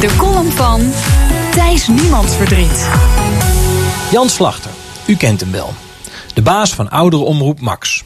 De 0.00 0.16
column 0.16 0.50
van 0.50 0.92
Thijs 1.50 1.88
Niemandsverdriet. 1.88 2.88
Jan 4.10 4.28
Slachter, 4.28 4.70
u 5.06 5.16
kent 5.16 5.40
hem 5.40 5.52
wel. 5.52 5.74
De 6.34 6.42
baas 6.42 6.74
van 6.74 6.90
oudere 6.90 7.22
omroep 7.22 7.60
Max. 7.60 8.04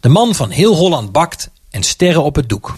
De 0.00 0.08
man 0.08 0.34
van 0.34 0.50
heel 0.50 0.74
Holland 0.74 1.12
bakt 1.12 1.50
en 1.70 1.82
sterren 1.82 2.22
op 2.22 2.34
het 2.36 2.48
doek. 2.48 2.76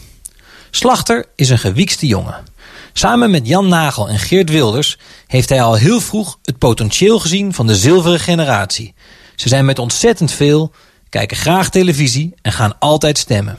Slachter 0.70 1.26
is 1.36 1.48
een 1.48 1.58
gewiekste 1.58 2.06
jongen. 2.06 2.44
Samen 2.92 3.30
met 3.30 3.46
Jan 3.46 3.68
Nagel 3.68 4.08
en 4.08 4.18
Geert 4.18 4.50
Wilders 4.50 4.98
heeft 5.26 5.48
hij 5.48 5.62
al 5.62 5.74
heel 5.74 6.00
vroeg 6.00 6.38
het 6.42 6.58
potentieel 6.58 7.18
gezien 7.18 7.54
van 7.54 7.66
de 7.66 7.76
zilveren 7.76 8.20
generatie. 8.20 8.94
Ze 9.36 9.48
zijn 9.48 9.64
met 9.64 9.78
ontzettend 9.78 10.32
veel, 10.32 10.72
kijken 11.08 11.36
graag 11.36 11.70
televisie 11.70 12.34
en 12.42 12.52
gaan 12.52 12.78
altijd 12.78 13.18
stemmen. 13.18 13.58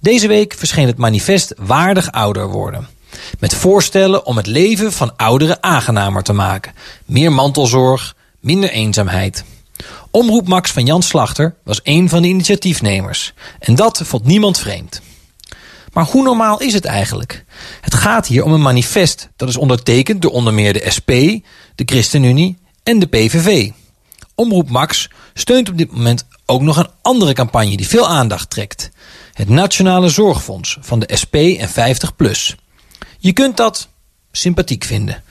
Deze 0.00 0.28
week 0.28 0.54
verscheen 0.54 0.86
het 0.86 0.98
manifest 0.98 1.54
Waardig 1.56 2.12
Ouder 2.12 2.48
Worden. 2.48 2.96
Met 3.38 3.54
voorstellen 3.54 4.26
om 4.26 4.36
het 4.36 4.46
leven 4.46 4.92
van 4.92 5.16
ouderen 5.16 5.62
aangenamer 5.62 6.22
te 6.22 6.32
maken. 6.32 6.72
Meer 7.04 7.32
mantelzorg, 7.32 8.16
minder 8.40 8.70
eenzaamheid. 8.70 9.44
Omroep 10.10 10.48
Max 10.48 10.70
van 10.70 10.86
Jan 10.86 11.02
Slachter 11.02 11.54
was 11.64 11.80
een 11.82 12.08
van 12.08 12.22
de 12.22 12.28
initiatiefnemers. 12.28 13.32
En 13.58 13.74
dat 13.74 14.00
vond 14.04 14.24
niemand 14.24 14.58
vreemd. 14.58 15.00
Maar 15.92 16.04
hoe 16.04 16.22
normaal 16.22 16.60
is 16.60 16.72
het 16.72 16.84
eigenlijk? 16.84 17.44
Het 17.80 17.94
gaat 17.94 18.26
hier 18.26 18.44
om 18.44 18.52
een 18.52 18.62
manifest 18.62 19.28
dat 19.36 19.48
is 19.48 19.56
ondertekend 19.56 20.22
door 20.22 20.30
onder 20.30 20.54
meer 20.54 20.72
de 20.72 20.90
SP, 20.96 21.10
de 21.74 21.84
ChristenUnie 21.84 22.58
en 22.82 22.98
de 22.98 23.06
PVV. 23.06 23.70
Omroep 24.34 24.68
Max 24.70 25.08
steunt 25.34 25.68
op 25.68 25.78
dit 25.78 25.92
moment 25.92 26.26
ook 26.46 26.62
nog 26.62 26.76
een 26.76 26.90
andere 27.02 27.32
campagne 27.32 27.76
die 27.76 27.88
veel 27.88 28.08
aandacht 28.08 28.50
trekt. 28.50 28.90
Het 29.32 29.48
Nationale 29.48 30.08
Zorgfonds 30.08 30.78
van 30.80 30.98
de 30.98 31.16
SP 31.22 31.34
en 31.34 31.68
50PLUS. 31.68 32.67
Je 33.20 33.32
kunt 33.32 33.56
dat 33.56 33.88
sympathiek 34.32 34.84
vinden. 34.84 35.22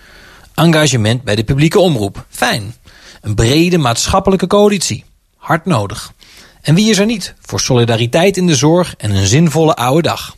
Engagement 0.53 1.23
bij 1.23 1.35
de 1.35 1.43
publieke 1.43 1.79
omroep. 1.79 2.25
Fijn. 2.29 2.75
Een 3.21 3.35
brede 3.35 3.77
maatschappelijke 3.77 4.47
coalitie. 4.47 5.03
Hard 5.37 5.65
nodig. 5.65 6.13
En 6.61 6.75
wie 6.75 6.89
is 6.89 6.97
er 6.97 7.05
niet 7.05 7.33
voor 7.41 7.59
solidariteit 7.59 8.37
in 8.37 8.47
de 8.47 8.55
zorg 8.55 8.95
en 8.97 9.11
een 9.11 9.27
zinvolle 9.27 9.75
oude 9.75 10.01
dag? 10.01 10.35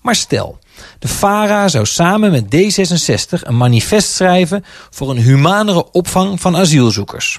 Maar 0.00 0.14
stel, 0.14 0.58
de 0.98 1.08
FARA 1.08 1.68
zou 1.68 1.86
samen 1.86 2.30
met 2.30 2.44
D66 2.44 3.40
een 3.40 3.56
manifest 3.56 4.10
schrijven 4.10 4.64
voor 4.90 5.10
een 5.10 5.22
humanere 5.22 5.92
opvang 5.92 6.40
van 6.40 6.56
asielzoekers. 6.56 7.38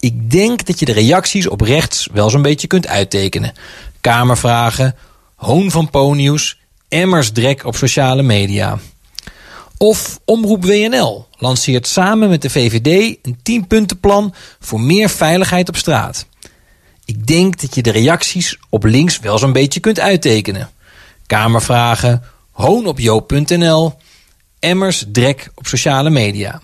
Ik 0.00 0.30
denk 0.30 0.66
dat 0.66 0.78
je 0.78 0.84
de 0.84 0.92
reacties 0.92 1.48
op 1.48 1.60
rechts 1.60 2.08
wel 2.12 2.30
zo'n 2.30 2.42
beetje 2.42 2.66
kunt 2.66 2.86
uittekenen. 2.86 3.52
Kamervragen, 4.00 4.96
hoon 5.36 5.70
van 5.70 5.90
ponius, 5.90 6.59
emmers 6.90 7.30
drek 7.30 7.64
op 7.64 7.76
sociale 7.76 8.22
media. 8.22 8.78
Of 9.76 10.20
Omroep 10.24 10.64
WNL 10.64 11.26
lanceert 11.38 11.86
samen 11.86 12.28
met 12.28 12.42
de 12.42 12.50
VVD 12.50 13.18
een 13.22 13.36
10-puntenplan 13.36 14.34
voor 14.60 14.80
meer 14.80 15.08
veiligheid 15.08 15.68
op 15.68 15.76
straat. 15.76 16.26
Ik 17.04 17.26
denk 17.26 17.60
dat 17.60 17.74
je 17.74 17.82
de 17.82 17.90
reacties 17.90 18.58
op 18.68 18.84
links 18.84 19.18
wel 19.18 19.38
zo'n 19.38 19.52
beetje 19.52 19.80
kunt 19.80 20.00
uittekenen. 20.00 20.70
Kamervragen, 21.26 22.22
hoon 22.50 22.86
op 22.86 22.98
joop.nl, 22.98 23.94
emmers 24.58 25.04
drek 25.12 25.50
op 25.54 25.66
sociale 25.66 26.10
media. 26.10 26.60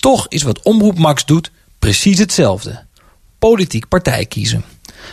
Toch 0.00 0.26
is 0.28 0.42
wat 0.42 0.62
Omroep 0.62 0.98
Max 0.98 1.24
doet 1.24 1.50
precies 1.78 2.18
hetzelfde. 2.18 2.84
Politiek 3.38 3.88
partij 3.88 4.26
kiezen. 4.26 4.64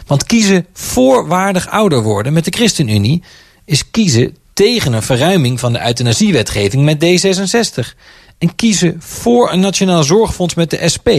Want 0.08 0.26
kiezen 0.26 0.66
voor 0.74 1.28
waardig 1.28 1.70
ouder 1.70 2.02
worden 2.02 2.34
met 2.34 2.46
de 2.46 2.52
ChristenUnie 2.52 3.24
is 3.66 3.92
kiezen 3.92 4.38
tegen 4.54 4.94
een 4.94 5.04
verruiming 5.04 5.60
van 5.60 5.74
de 5.74 5.86
euthanasiewetgeving 5.86 6.84
met 6.84 7.06
D66. 7.06 7.98
En 8.38 8.56
kiezen 8.56 8.96
voor 9.00 9.52
een 9.52 9.60
nationaal 9.60 10.04
zorgfonds 10.04 10.54
met 10.54 10.70
de 10.70 10.90
SP 10.94 11.10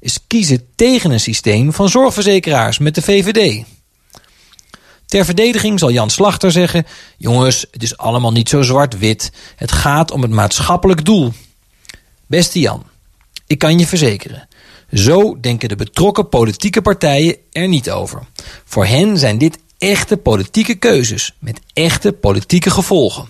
is 0.00 0.18
kiezen 0.26 0.66
tegen 0.74 1.10
een 1.10 1.20
systeem 1.20 1.72
van 1.72 1.88
zorgverzekeraars 1.88 2.78
met 2.78 2.94
de 2.94 3.02
VVD. 3.02 3.64
Ter 5.06 5.24
verdediging 5.24 5.78
zal 5.78 5.90
Jan 5.90 6.10
Slachter 6.10 6.52
zeggen: 6.52 6.86
Jongens, 7.16 7.66
het 7.70 7.82
is 7.82 7.96
allemaal 7.96 8.32
niet 8.32 8.48
zo 8.48 8.62
zwart-wit. 8.62 9.32
Het 9.56 9.72
gaat 9.72 10.10
om 10.10 10.22
het 10.22 10.30
maatschappelijk 10.30 11.04
doel. 11.04 11.32
Beste 12.26 12.60
Jan, 12.60 12.84
ik 13.46 13.58
kan 13.58 13.78
je 13.78 13.86
verzekeren. 13.86 14.48
Zo 14.92 15.40
denken 15.40 15.68
de 15.68 15.76
betrokken 15.76 16.28
politieke 16.28 16.82
partijen 16.82 17.36
er 17.52 17.68
niet 17.68 17.90
over. 17.90 18.22
Voor 18.64 18.86
hen 18.86 19.18
zijn 19.18 19.38
dit 19.38 19.58
echte 19.80 20.16
politieke 20.16 20.74
keuzes 20.74 21.34
met 21.38 21.60
echte 21.72 22.12
politieke 22.12 22.70
gevolgen. 22.70 23.28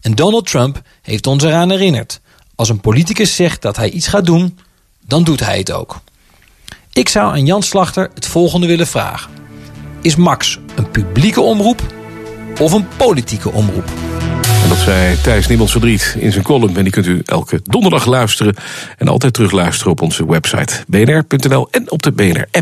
En 0.00 0.14
Donald 0.14 0.46
Trump 0.46 0.82
heeft 1.02 1.26
ons 1.26 1.44
eraan 1.44 1.70
herinnerd. 1.70 2.20
Als 2.54 2.68
een 2.68 2.80
politicus 2.80 3.36
zegt 3.36 3.62
dat 3.62 3.76
hij 3.76 3.90
iets 3.90 4.06
gaat 4.06 4.26
doen, 4.26 4.58
dan 5.06 5.24
doet 5.24 5.40
hij 5.40 5.58
het 5.58 5.72
ook. 5.72 6.00
Ik 6.92 7.08
zou 7.08 7.30
aan 7.32 7.46
Jan 7.46 7.62
Slachter 7.62 8.10
het 8.14 8.26
volgende 8.26 8.66
willen 8.66 8.86
vragen. 8.86 9.30
Is 10.02 10.16
Max 10.16 10.58
een 10.74 10.90
publieke 10.90 11.40
omroep 11.40 11.82
of 12.60 12.72
een 12.72 12.88
politieke 12.96 13.50
omroep? 13.52 13.90
En 14.62 14.68
dat 14.68 14.78
zei 14.78 15.20
Thijs 15.20 15.46
Niemels 15.46 15.70
Verdriet 15.70 16.16
in 16.18 16.32
zijn 16.32 16.44
column. 16.44 16.76
En 16.76 16.82
die 16.82 16.92
kunt 16.92 17.06
u 17.06 17.22
elke 17.24 17.60
donderdag 17.62 18.06
luisteren 18.06 18.54
en 18.96 19.08
altijd 19.08 19.32
terugluisteren 19.32 19.92
op 19.92 20.02
onze 20.02 20.26
website 20.26 20.84
bnr.nl 20.86 21.68
en 21.70 21.90
op 21.90 22.02
de 22.02 22.12
BNR-app. 22.12 22.56